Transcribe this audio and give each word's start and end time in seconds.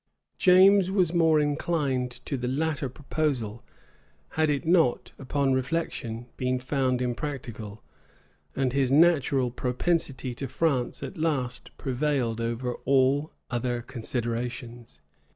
James 0.39 0.89
was 0.89 1.13
more 1.13 1.39
inclined 1.39 2.09
to 2.09 2.35
the 2.35 2.47
latter 2.47 2.89
proposal, 2.89 3.63
had 4.29 4.49
it 4.49 4.65
not, 4.65 5.11
upon 5.19 5.53
reflection, 5.53 6.25
been 6.37 6.57
found 6.57 7.03
impracticable; 7.03 7.83
and 8.55 8.73
his 8.73 8.91
natural 8.91 9.51
propensity 9.51 10.33
to 10.33 10.47
France 10.47 11.03
at 11.03 11.19
last 11.19 11.69
prevailed 11.77 12.41
over 12.41 12.73
all 12.83 13.31
other 13.51 13.83
considerations. 13.83 15.01